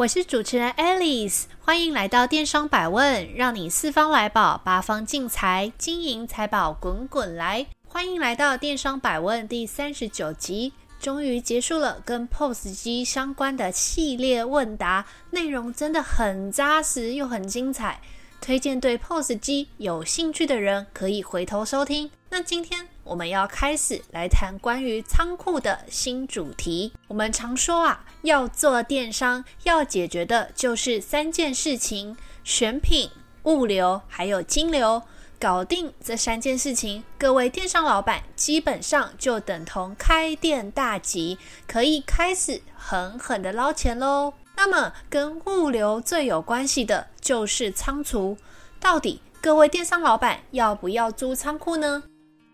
[0.00, 7.66] 我是主持人 Alice，欢迎来到电商百问，让你四方来宝，八方进财，金银财宝滚滚来。
[7.86, 18.00] 欢迎来到电商百问第三十九集，终于结束了跟 POS 机相关的系列问答，内容真的很扎实又很精彩，
[18.40, 22.10] 推荐对 POS 机有兴趣的人可以回头收听。
[22.30, 26.92] 那今天我们要开始来谈关于仓库的新主题。
[27.08, 33.10] 我们常说啊，要做电商，要解决的就是三件事情：选品、
[33.42, 35.02] 物流，还有金流。
[35.40, 41.36] 搞定这三件事情，各位电商老板基本上就等同开店大吉，
[41.66, 44.34] 可以开始狠狠的捞钱喽。
[44.54, 48.36] 那么，跟物流最有关系的就是仓储，
[48.78, 52.04] 到底各位电商老板要不要租仓库呢？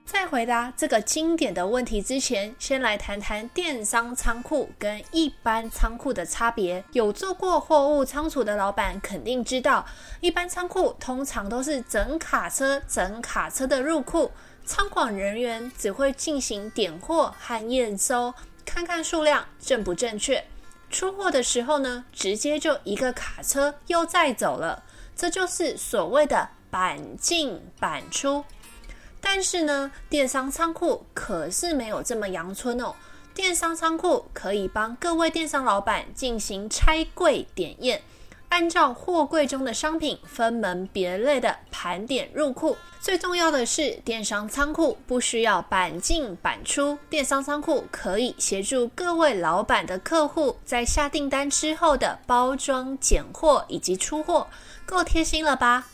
[0.06, 6.82] 在回答这个经典的问题之前，先来谈谈电商仓库跟一般仓库的差别。
[6.92, 9.84] 有做过货物仓储的老板肯定知道，
[10.20, 14.30] 一般仓库通常都是整卡车、整卡车的入库，
[14.64, 18.32] 仓管人员只会进行点货和验收，
[18.64, 20.44] 看看数量正不正确。
[20.88, 24.84] 出货的时候呢，直接就一个卡车又载走了，
[25.16, 28.44] 这就是所谓的板进板出。
[29.28, 32.94] 但是呢，电商仓库可是没有这么阳春哦。
[33.34, 38.00] 电商仓库可以帮各位电商老板进行拆柜点验，
[38.50, 42.76] 按照货柜中的商品分门别类的盘点入库。
[43.00, 54.46] 最重要的是，电商仓库不需要板进板出，电商仓库可以协助各位老板的客户在下订单之后的包装、拣货以及出货，
[54.86, 55.88] 够贴心了吧？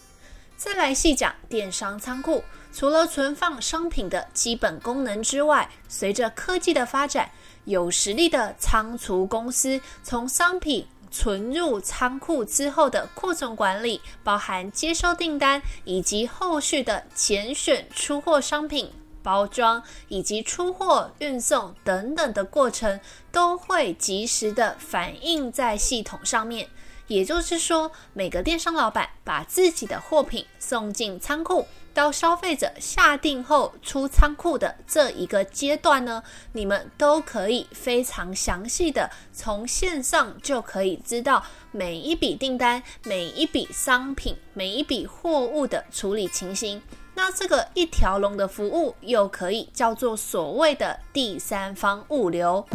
[0.54, 2.44] 再来细讲电商仓库。
[2.72, 7.30] 除了存放商品的基本功能之外，随着科技的发展，
[7.64, 18.90] 有实力的仓储公司从商品存入仓库之后的库存管理，包含接收订单以及后续的拣选出货商品、
[19.22, 22.98] 包装以及出货运送等等的过程，
[23.30, 26.66] 都会及时的反映在系统上面。
[27.06, 31.66] 也就是说，每个电商老板把自己的货品送进仓库。
[31.94, 46.80] 到消费者下订后出仓库的这一个阶段呢，你们都可以非常详细的从线上就可以知道每一笔订单、每一笔商品、每一笔货物的处理情形。
[47.14, 52.66] 那这个一条龙的服务又可以叫做所谓的第三方物流。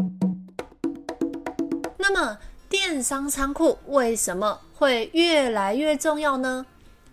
[1.98, 2.38] 那么
[2.70, 6.66] 电商仓库为什么会越来越重要呢？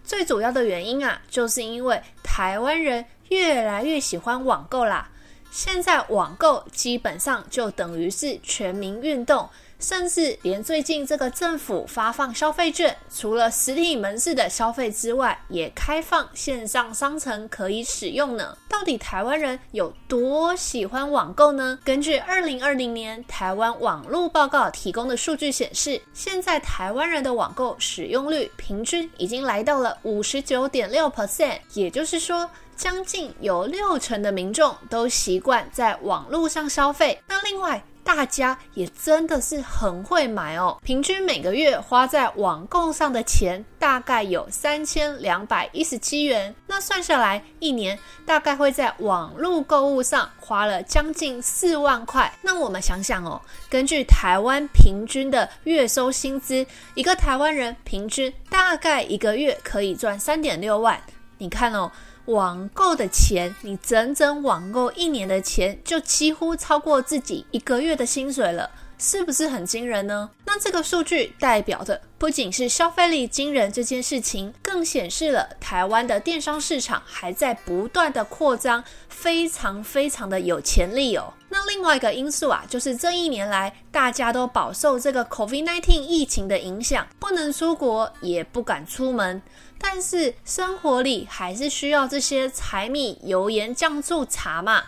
[0.05, 5.09] 最主要的原因啊，就是因为台湾人越来越喜欢网购啦。
[5.51, 9.49] 现在网购基本上就等于是全民运动。
[9.85, 18.57] 甚至连最近这个政府发放消费券，除了实体门市的消费之外，也开放线上商城可以使用呢。
[18.67, 21.79] 到底台湾人有多喜欢网购呢？
[21.85, 37.21] 根据二零二零年台湾网络报告提供的数据显示，现在台湾人的网购使用率平均已经来到了五十九点六 percent，也就是说，将近有六成的民众都习惯在网络上消费。
[37.29, 52.31] 那另外，大家也真的是很会买哦，平均每个月花在网购上的钱大概有三千两百一十七元，那算下来一年大概会在网络购物上花了将近四万块。
[52.43, 56.65] 那我们想想哦，根据台湾平均的月收薪资，
[56.95, 61.01] 一个台湾人平均大概一个月可以赚三点六万。
[61.39, 61.91] 你看哦。
[62.27, 70.31] 网购的钱，你整整网购一年的钱，就几乎超过自己一个月的薪水了，是不是很惊人呢？
[70.47, 81.33] 那这个数据代表的不仅是消费力惊人这件事情，更显示了台湾的电商市场还在不断的扩张，非常非常的有潜力哦。
[81.51, 89.41] 那另外一个因素啊，就是这一年来大家都饱受这个 COVID-19 疫情的影响，不能出国，也不敢出门。
[89.87, 94.83] 但是生活里还是需要这些柴米油盐酱醋茶嘛，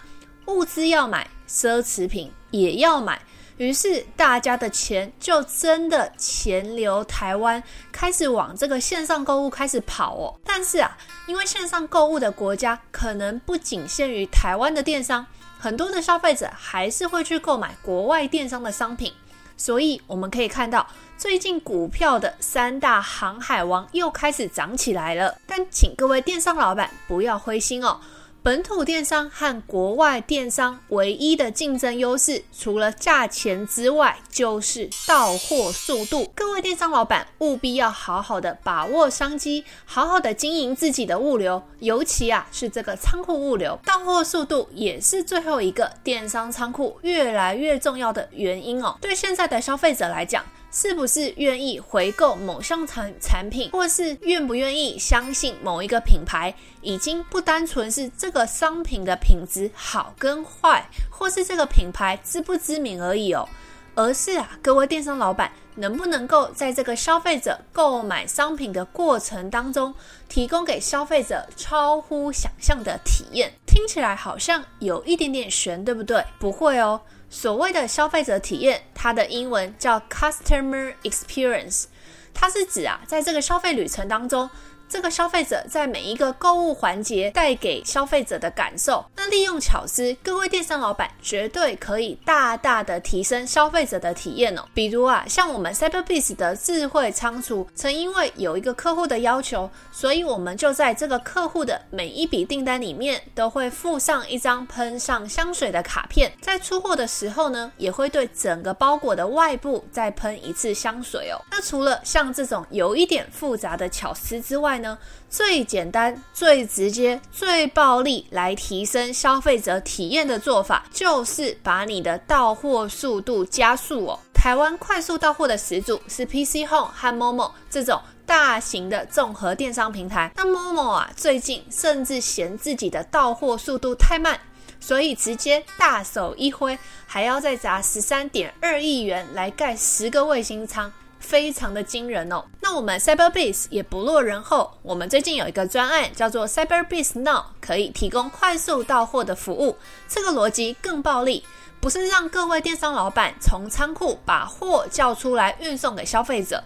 [0.46, 3.20] 物资要买，奢侈品也要买，
[3.58, 7.62] 于是大家的钱就真的钱流台湾，
[7.92, 10.34] 开始往这个线上购物开始跑哦。
[10.42, 10.96] 但是啊，
[11.26, 15.24] 因为线上购物的国家可能不仅限于台湾的电商，
[15.58, 19.12] 很多的消费者还是会去购买国外电商的商品，
[19.56, 20.86] 所以我们可以看到，
[21.16, 25.36] 最近股票的三大航海王又开始涨起来了。
[25.46, 28.00] 但请各位电商老板不要灰心哦。
[28.46, 36.30] 本土电商和国外电商唯一的竞争优势，除了价钱之外，就是到货速度。
[36.32, 48.96] 各位电商老板务必要好好的把握商机，好好的经营自己的物流，尤其啊是这个仓库物流，到货速度也是最后一个电商仓库越来越重要的原因哦。
[49.00, 63.48] 对现在的消费者来讲，是不是愿意回购某项产产品，或是愿不愿意相信某一个品牌，已经不单纯是这个商品的品质好跟坏，或是这个品牌知不知名而已哦，
[63.94, 69.94] 而是啊，各位电商老板能不能够在这个消费者购买商品的过程当中，
[70.28, 73.52] 提供给消费者超乎想象的体验？
[73.66, 76.24] 听起来好像有一点点悬，对不对？
[76.38, 77.00] 不会哦。
[77.28, 81.84] 所谓的消费者体验，它的英文叫 Customer Experience，
[82.32, 84.48] 它是指啊，在这个消费旅程当中。
[84.88, 94.62] 这个消费者在每一个购物环节带给消费者的感受，那利用巧思，各位电商老板绝对可以大大的提升消费者的体验哦。
[94.72, 111.42] 比如啊，像我们 Cyberbiz 的智慧仓储，曾因为有一个客户的要求，所以我们就在这个客户的每一笔订单里面都会附上一张喷上香水的卡片，在出货的时候呢，也会对整个包裹的外部再喷一次香水哦。
[111.50, 124.18] 那除了像这种有一点复杂的巧思之外，呢，最简单、最直接、最暴力来提升消费者体验的做法，就是把你的到货速度加速哦。
[124.32, 130.30] 台湾快速到货的始祖是 PC Home 和 Momo 这种大型的综合电商平台。
[130.36, 134.38] 那 Momo 啊，最近甚至嫌自己的到货速度太慢，
[134.78, 140.92] 所以直接大手一挥，还要再砸十三点二亿元来盖十个卫星仓。
[141.26, 142.44] 非常的惊人哦。
[142.60, 149.76] 那我们 Cyber Base 也不落人后，我们最近有一个专案叫做 Cyber Base Now，可以提供快速到货的服务。
[150.06, 151.44] 这个逻辑更暴力，
[151.80, 156.62] 不是让各位电商老板从仓库把货叫出来运送给消费者，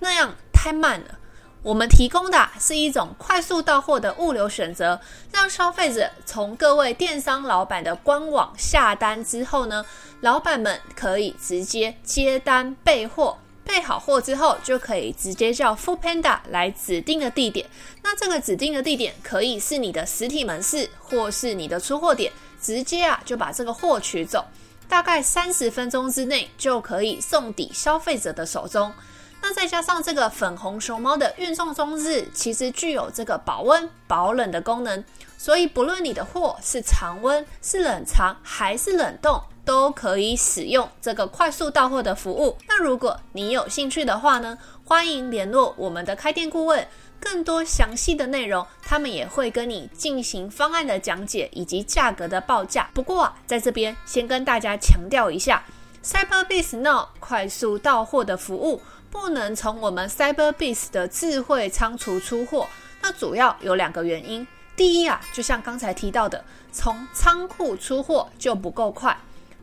[0.00, 1.18] 那样太慢了。
[1.62, 5.00] 我们提供的是一种快速到货的物流选择，
[5.32, 9.86] 让消费者从各位电商老板的官网下单之后呢，
[10.20, 13.38] 老板们可以直接接单备货。
[13.64, 17.66] 备好货之后，就可以直接叫 Foodpanda 来指定的地点。
[18.02, 24.44] 那这个指定的地点可以是你的实体门市，或是你的出货点，直接啊就把这个货取走，
[24.88, 28.92] 大概三十分钟之内就可以送抵消费者的手中。
[29.40, 35.04] 那再加上这个粉红熊猫的运送装置，其实具有这个保温保冷的功能，
[35.36, 39.42] 所以不论你的货是常温、是冷藏还是冷冻。
[39.64, 42.56] 都可以使用这个快速到货的服务。
[42.68, 46.86] 那如果你有兴趣的话呢，欢迎联络我们的开店顾问，
[47.20, 52.90] 更多详细的内容，他们也会跟你进行方案的讲解以及价格的报价。
[52.92, 55.62] 不过啊，在这边先跟大家强调一下
[56.04, 62.66] ，Cyberbiz Now 快速到货的服务不能从我们 Cyberbiz 的智慧仓储出货。
[63.00, 64.46] 那主要有两个原因。
[64.74, 69.16] 第一啊，就像刚才提到的，从仓库出货就不够快。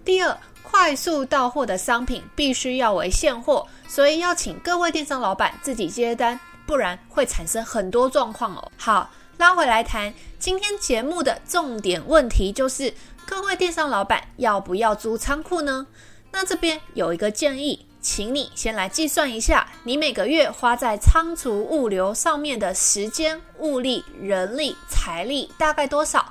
[0.10, 8.72] 第二，快速到货的商品必须要为现货，所以要请各位电商老板自己接单，不然会产生很多状况哦。
[8.76, 12.92] 好，拉回来谈今天节目的重点问题，就是
[13.28, 15.86] 各位电商老板要不要租仓库呢？
[16.32, 26.26] 那这边有一个建议，请你先来计算一下，你每个月花在仓储物流上面的时间、物力、人力、财力大概多少？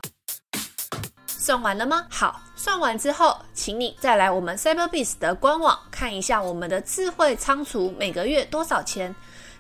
[1.29, 2.05] 算完了吗？
[2.11, 9.15] 好，算完之后，请你再来我们 Cyberbiz 的官网看一下我们的智慧仓储每个月多少钱。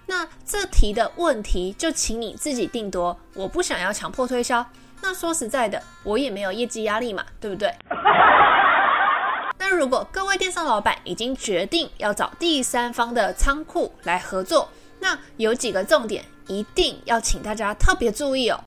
[0.07, 4.67] 那这题的问题就请你自己定夺，我不想要强迫推销。
[5.00, 7.73] 那说实在的，我也没有业绩压力嘛，对不对？
[9.61, 18.59] 那如果各位电商老板已经决定要找第三方的仓库来合作，那有几个重点一定要请大家特别注意哦。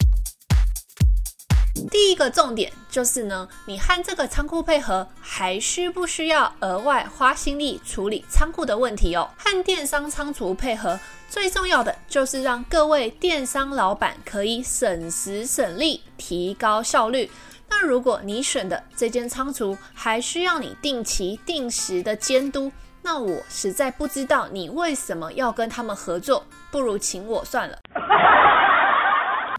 [1.89, 9.29] 第一个重点就是呢，你和这个仓库配合，还需不需要额外花心力处理仓库的问题哦？
[9.37, 17.31] 和电商仓储配合，最重要的就是让各位电商老板可以省时省力，提高效率。
[17.69, 22.69] 那如果你选的这间仓储还需要你定期定时的监督，
[23.01, 27.77] 那我实在不知道你为什么要跟他们合作，不如请我算了。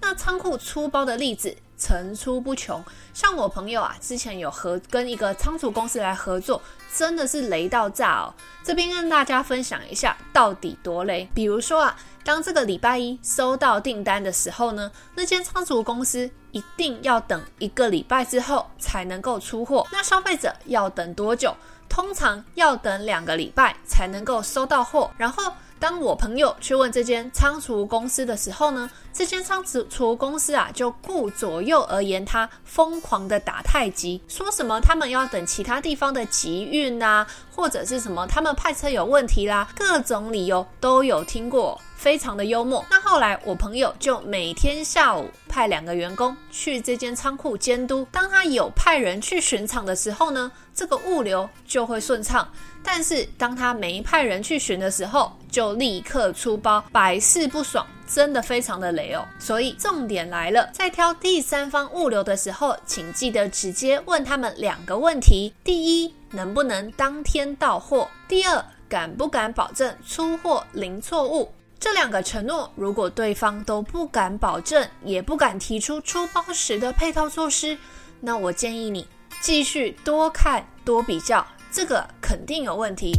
[0.02, 2.80] 那仓库出包的例子层出不穷，
[3.12, 6.62] 像我朋友啊，之前有合跟一个仓储公司来合作，
[6.94, 8.32] 真的是雷到炸哦。
[8.62, 11.28] 这边跟大家分享一下到底多雷。
[11.34, 19.84] 比如说啊，当这个礼拜一收到订单的时候呢，那间仓储公司一定要等一个礼拜之后才能够出货。
[19.90, 21.52] 那消费者要等多久？
[21.88, 25.10] 通常要等两个礼拜才能够收到货。
[25.18, 41.80] 然后当我朋友去问这间仓储公司的时候呢，这间仓储公司啊就顾左右而言他，疯狂的打太极，说什么他们要等其他地方的集运啊，或者是什么他们派车有问题啦，各种理由都有听过。
[42.02, 42.84] 非常的幽默。
[42.90, 48.04] 那后来我朋友就每天下午派两个员工去这间仓库监督。
[48.10, 52.48] 当他有派人去巡场的时候呢，这个物流就会顺畅。
[52.82, 59.24] 但是当他没派人去巡的时候，就立刻出包，百试不爽，真的非常的雷哦。
[59.38, 68.08] 所以重点来了，在挑第三方物流的时候，请记得直接问他们两个问题：第一，能不能当天到货？
[68.26, 71.48] 第二，敢不敢保证出货零错误？
[71.82, 77.76] 这两个承诺，如果对方都不敢保证，也不敢提出出包时的配套措施，
[78.20, 79.04] 那我建议你
[79.40, 83.10] 继续多看多比较，这个肯定有问题。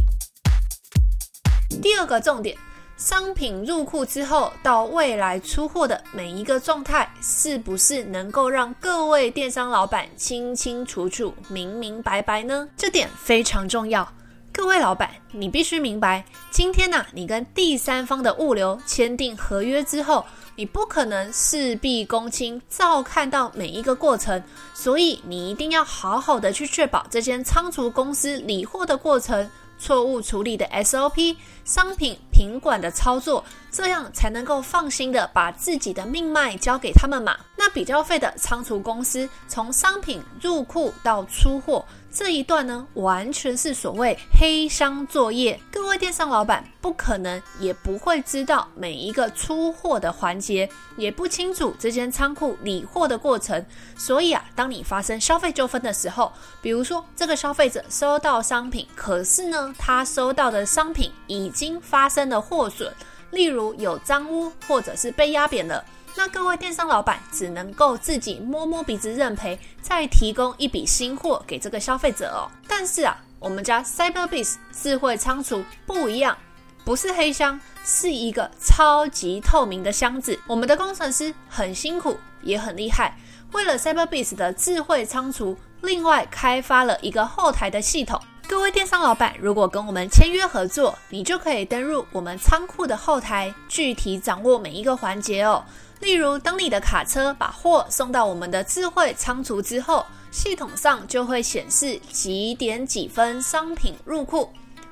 [1.82, 2.56] 第二个重点，
[2.96, 12.66] 商品入库之后到未来出货的每一个状态，是不是能够让各位电商老板清清楚楚、明明白白呢？
[12.78, 14.10] 这点非常重要。
[14.56, 24.40] 各位老板，你必须明白，今天呢、啊，你跟第三方的物流签订合约之后，你不可能事必躬亲，照看到每一个过程，
[24.72, 29.50] 所以你一定要好好的去确保这间仓储公司理货的过程。
[29.76, 37.36] 错误处理的 SOP，商品品管的操作，这样才能够放心的把自己的命脉交给他们嘛。
[37.56, 45.58] 那比较废的仓储公司，从商品入库到出货这一段呢，完全是所谓黑箱作业。
[45.72, 53.64] 各位电商老板不可能也不会知道每一个出货的环节，也不清楚这间仓库理货的过程。
[53.96, 62.92] 所以啊，当你发生消费纠纷的时候，比如说这个消费者收到商品，可是呢，他收到的商品已经发生了货损，
[63.34, 65.84] 例如有脏污或者是被压扁了。
[66.16, 72.46] 那各位电商老板只能够自己摸摸鼻子认赔，再提供一笔新货给这个消费者哦。
[72.68, 76.38] 但是啊，我们家 Cyberbiz 智慧仓储不一样，
[76.84, 80.38] 不是黑箱，是一个超级透明的箱子。
[80.46, 83.18] 我们的工程师很辛苦，也很厉害，
[83.50, 88.20] 为了 Cyberbiz 的智慧仓储，另外开发了一个后台的系统。
[88.46, 95.64] 各位电商老板，如果跟我们签约合作，你就可以登入我们仓库的后台，具体掌握每一个环节哦。
[96.00, 104.50] 例如，当你的卡车把货送到我们的智慧仓储之后，系统上就会显示几点几分商品入库。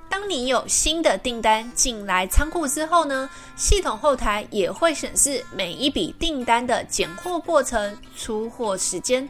[0.09, 9.29] 当你有新的订单进来仓库之后呢，系统后台也会显示每一笔订单的检货过程、出货时间。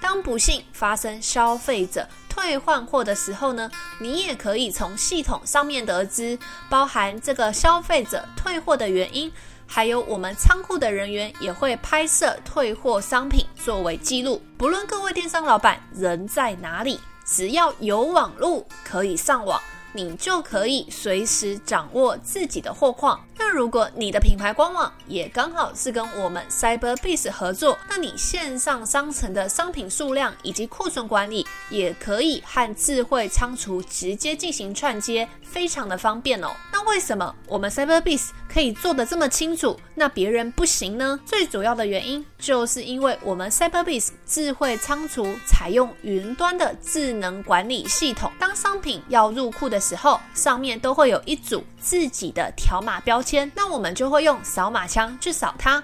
[0.00, 2.06] 当不幸发生消费者
[2.36, 6.38] 退换货的时候呢，你也可以从系统上面得知，
[6.68, 9.32] 包含这个消费者退货的原因。
[9.66, 14.40] 还有我们仓库的人员也会拍摄退货商品作为记录。
[14.58, 19.58] 不论各位电商老板人在哪里，只要有网络可以上网，
[19.94, 23.18] 你就可以随时掌握自己的货况。
[23.38, 36.48] 那如果你的品牌官网也刚好是跟我们 CyberBase 合作，那你线上商城的商品数量以及库存管理也可以和智慧仓储直接进行串接，非常的方便哦。
[36.72, 41.18] 那为什么我们 CyberBase 可以做得这么清楚，那别人不行呢？
[41.24, 55.82] 最主要的原因就是因为我们 CyberBase 智慧仓储采用云端的智能管理系统，当商品要入库的时候，上面都会有一组自己的条码标签，那我们就会用扫码枪去扫它，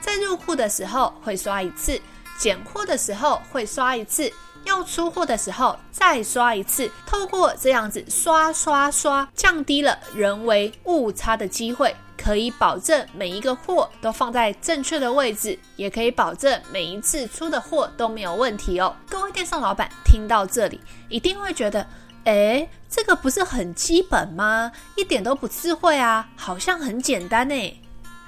[0.00, 2.00] 在入库的时候会刷一次，
[2.38, 4.32] 检货的时候会刷一次。
[4.64, 18.96] 要出货的时候再刷一次，透过这样子刷刷刷，降低了人为误差的机会，可以保证每一个货都放在正确的位置，也可以保证每一次出的货都没有问题哦。
[19.06, 21.86] 各位电商老板听到这里，一定会觉得，
[22.24, 24.72] 诶，这个不是很基本吗？
[24.96, 27.80] 一点都不智慧啊，好像很简单呢。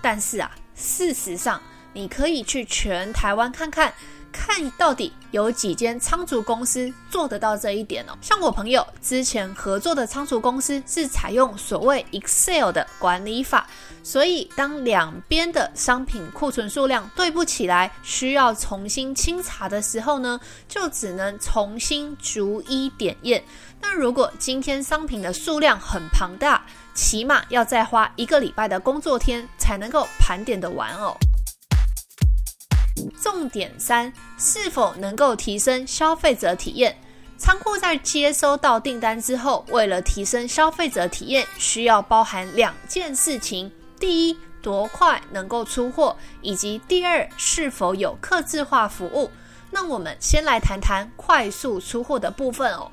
[0.02, 1.60] 但是啊，事实上，
[1.92, 3.92] 你可以去全台湾看看。
[4.32, 8.12] 看到底有几间仓储公司做得到这一点哦。
[8.20, 13.66] 像我朋友之前合作的仓储公司是采用所谓 Excel 的管理法，
[14.02, 23.42] 所以当两边的商品库存数量对不起来，需要重新清查的时候呢，就只能重新逐一点验。
[23.80, 26.64] 那如果今天商品的数量很庞大，
[26.94, 31.14] 起码要再花一个礼拜的工作天才能够盘点的完哦。
[33.22, 36.96] 重点三，是否能够提升消费者体验？
[37.38, 49.30] 仓库在接收到订单之后，为了提升消费者体验，需要包含两件事情：第一，多快能够出货，以及第二，是否有客制化服务。
[49.70, 52.90] 那我们先来谈谈快速出货的部分哦。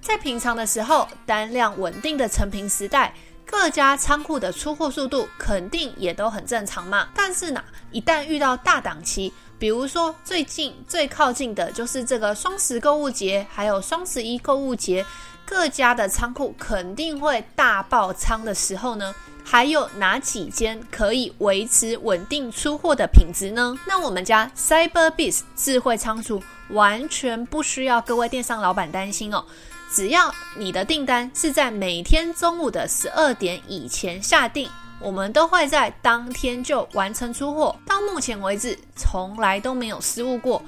[0.00, 3.12] 在平常的时候，单量稳定的成品时代，
[3.48, 7.08] 各家仓库的出货速度肯定也都很正常嘛。
[7.14, 7.62] 但是呢，
[7.92, 15.06] 一旦遇到大档期，比如说最近最靠近的就是这个双十购物节，还有双十一购物节，
[15.44, 23.74] 各家的仓库肯定会大爆仓的时候呢，还有哪几间可以维持稳定出货的品质呢？
[23.86, 29.44] 那我们家 Cyberbis 智慧仓储完全不需要各位电商老板担心哦。
[29.92, 34.68] 只要你的订单是在每天中午的十二点以前下订，
[35.00, 37.74] 我们都会在当天就完成出货。
[37.86, 40.62] 到目前为止，从来都没有失误过。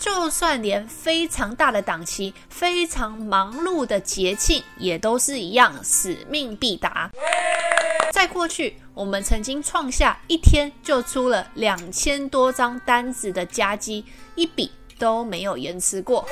[0.00, 7.10] 就算连非常大的档期、非常忙碌的节庆，也都是一样，使命必达。
[8.12, 16.26] 在过去，我们曾经创下一天就出了两千多张单子的佳绩，一笔都没有延迟过。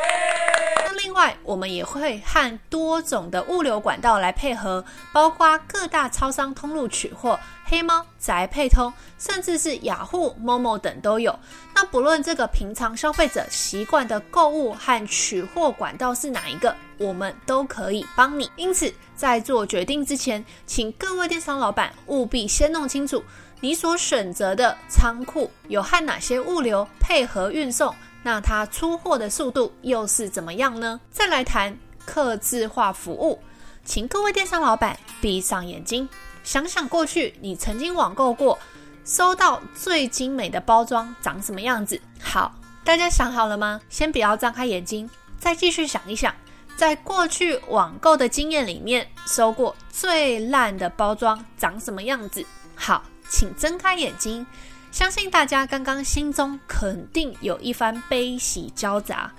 [0.97, 11.39] 另外，我们也会和多种的物流管道来配合，包括各大超商通路取货、黑猫、宅配通，甚至是雅虎、Momo 等都有。
[11.75, 18.51] 那不论这个平常消费者习惯的购物和取货管道是哪一个，我们都可以帮你。
[18.57, 23.23] 因此，在做决定之前，请各位电商老板务必先弄清楚
[23.61, 27.95] 你所选择的仓库有和哪些物流配合运送。
[28.27, 31.01] 那它出货的速度又是怎么样呢？
[31.13, 33.39] 再来谈客制化服务，
[33.85, 36.09] 请各位电商老板闭上眼睛，
[36.43, 38.59] 想想过去你曾经网购过，
[39.05, 42.01] 收到最精美的包装长什么样子？
[42.21, 43.81] 好，大家想好了吗？
[43.89, 45.09] 先不要张开眼睛，
[45.39, 46.35] 再继续想一想，
[46.77, 52.45] 在过去网购的经验里面，收过最烂的包装长什么样子？
[52.75, 54.45] 好，请睁开眼睛。
[54.91, 59.31] 相信大家刚刚心中肯定有一番悲喜交杂。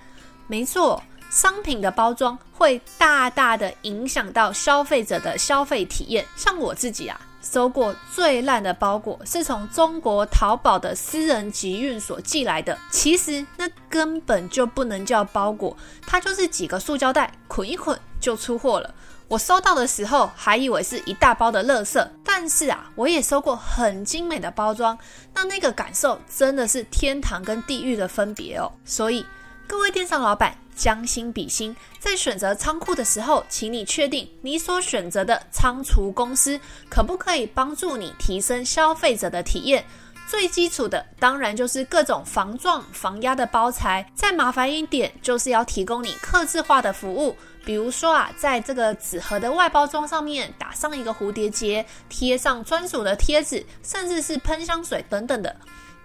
[0.48, 6.26] 没错，商品的包装会大大的影响到消费者的消费体验。
[6.36, 12.78] 像我自己啊，收过最烂的包裹是从中国淘宝的私人集运所寄来的。
[12.92, 18.94] 其实那根本就不能叫包裹，它就是几个塑胶袋捆一捆就出货了。
[19.30, 24.98] 我收到的时候还以为是一大包的垃圾，但是啊，我也收过很精美的包装，
[25.34, 28.72] 那那个感受真的是天堂跟地狱的分别哦。
[28.86, 29.26] 所以
[29.68, 36.58] 各位电商老板将心比心，在选择仓库的时候，请你确定你所选择的仓储公司
[36.90, 39.84] 可不可以帮助你提升消费者的体验。
[40.26, 47.36] 最基础的当然就是各种防撞、防压的包材，再麻烦一点就是要提供你客制化的服务。
[47.66, 55.54] 比如说啊，在这个纸盒的外包装上面打上一个蝴蝶结，贴上专属的贴纸，甚至是喷香水等等的。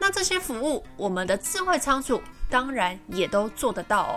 [0.03, 4.15] 那这些服务，我们的智慧仓储当然也都做得到哦。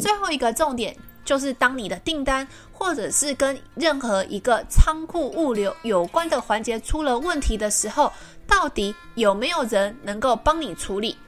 [0.00, 8.12] 最后一个重点就是，当你的订单或者是跟任何一个仓库物流有关的环节出了问题的时候，
[8.46, 11.18] 到底有没有人能够帮你处理？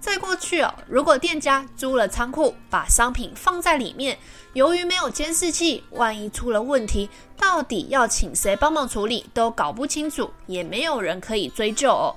[0.00, 4.16] 在过去哦，如果店家租了仓库，把商品放在里面，
[4.52, 12.14] 由于没有监视器，万一出了问题，到底要请谁帮忙处理都搞不清楚，也没有人可以追究哦。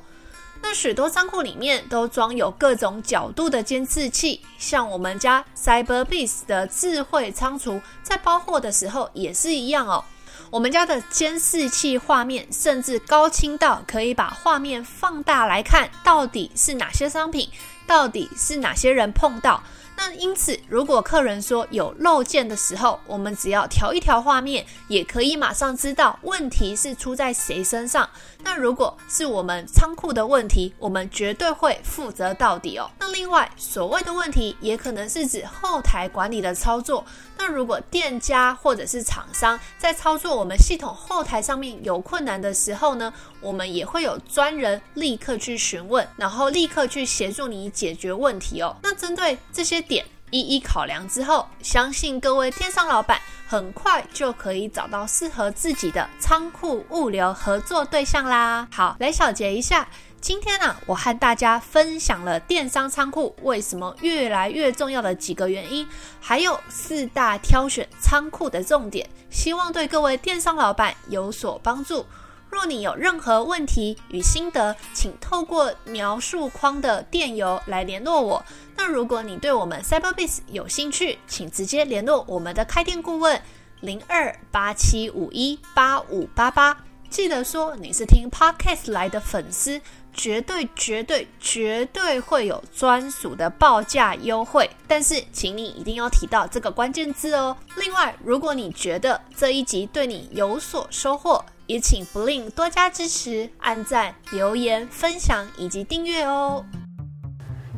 [0.62, 10.04] 那许多仓库里面都装有各种角度的监视器，像我们家 Cyberbiz 的智慧仓储，在包货的时候也是一样哦。
[10.50, 17.50] 我们家的监视器画面甚至高清到可以把画面放大来看，到底是哪些商品，
[17.86, 19.62] 到底是哪些人碰到。
[20.02, 28.10] 那因此，如果客人说有漏件的时候，我们只要调一调画面，也可以马上知道问题是出在谁身上。
[28.42, 32.90] 那如果是我们仓库的问题，我们绝对会负责到底哦。
[32.98, 37.06] 那另外，所谓的问题，也可能是指后台管理的操作。
[37.40, 48.76] 那如果店家或者是厂商在操作我们系统后台上面有困难的时候呢，我们也会有专人立刻去询问，然后立刻去协助你解决问题哦。
[48.84, 58.68] 那针对这些点一一考量之后，相信各位电商老板很快就可以找到适合自己的仓库物流合作对象啦。
[58.70, 59.88] 好，来小结一下。
[60.22, 65.88] 今天呢、我和大家分享了电商仓库为什么越来越重要的几个原因，
[66.20, 72.06] 还有四大挑选仓库的重点，希望对各位电商老板有所帮助。
[72.50, 78.44] 若你有任何问题与心得，请透过描述框的电邮来联络我。
[78.76, 83.42] 那如果你对我们 CyberBase 有兴趣，请直接联络我们的开店顾问
[83.80, 86.76] 零二八七五一八五八八。
[87.10, 89.82] 记得说你是听 Podcast 来的粉丝。
[90.12, 97.56] 绝对绝对绝对会有专属的报价优惠，但是请你一定要提到这个关键字哦。
[97.78, 106.66] 另外，如果你觉得这一集对你有所收获，也请不吝多加支持，按赞、留言、分享以及订阅哦。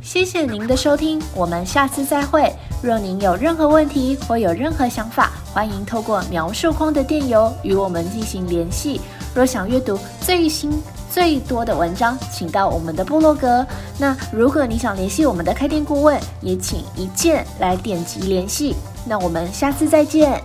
[0.01, 2.51] 谢谢您的收听，我们下次再会。
[2.81, 8.99] 若您有任何问题或有任何想法，欢迎透过描述框的电邮与我们进行联系。
[9.33, 10.71] 若想阅读最新
[11.09, 13.65] 最多的文章，请到我们的部落格。
[13.97, 18.75] 那如果你想联系我们的开店顾问，也请一键来点击联系。
[19.05, 20.41] 那我们下次再见。